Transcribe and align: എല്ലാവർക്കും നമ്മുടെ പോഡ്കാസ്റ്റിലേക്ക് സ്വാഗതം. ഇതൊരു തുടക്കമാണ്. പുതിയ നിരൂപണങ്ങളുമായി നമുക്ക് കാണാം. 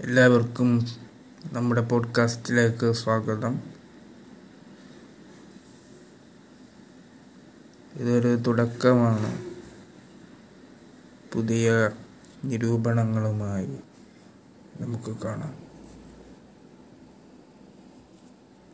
എല്ലാവർക്കും 0.00 0.86
നമ്മുടെ 1.52 1.80
പോഡ്കാസ്റ്റിലേക്ക് 1.80 2.92
സ്വാഗതം. 2.92 3.60
ഇതൊരു 7.94 8.36
തുടക്കമാണ്. 8.36 9.44
പുതിയ 11.32 11.90
നിരൂപണങ്ങളുമായി 12.44 13.78
നമുക്ക് 14.80 15.16
കാണാം. 15.24 15.69